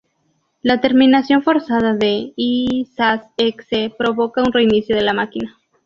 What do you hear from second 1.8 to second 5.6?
de lsass.exe provoca un reinicio de la máquina.